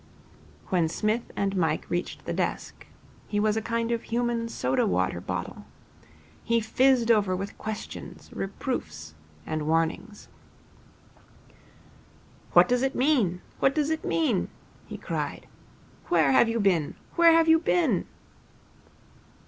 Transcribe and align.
When 0.69 0.89
Psmith 0.89 1.31
and 1.35 1.55
Mike 1.55 1.87
reached 1.87 2.25
the 2.25 2.33
desk, 2.33 2.87
he 3.27 3.39
was 3.39 3.55
a 3.55 3.61
kind 3.61 3.91
of 3.91 4.01
human 4.01 4.49
soda 4.49 4.87
water 4.87 5.21
bottle. 5.21 5.65
He 6.43 6.59
fizzed 6.59 7.11
over 7.11 7.35
with 7.35 7.55
questions, 7.59 8.31
reproofs, 8.33 9.13
and 9.45 9.67
warnings. 9.67 10.27
'What 12.53 12.67
does 12.67 12.81
it 12.81 12.95
mean? 12.95 13.41
What 13.59 13.75
does 13.75 13.91
it 13.91 14.03
mean?' 14.03 14.49
he 14.87 14.97
cried. 14.97 15.45
'Where 16.07 16.31
have 16.31 16.49
you 16.49 16.59
been? 16.59 16.95
Where 17.15 17.33
have 17.33 17.47
you 17.47 17.59
been?' 17.59 18.07